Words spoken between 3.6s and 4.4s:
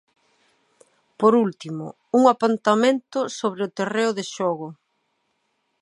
o terreo de